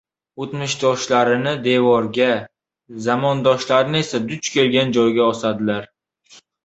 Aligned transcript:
—O‘tmishdoshlarni 0.43 1.51
devorga, 1.67 2.29
zamondoshlarni 3.09 4.01
esa 4.07 4.23
duch 4.33 4.51
kelgan 4.57 4.97
joyga 4.99 5.29
osadilar. 5.35 5.87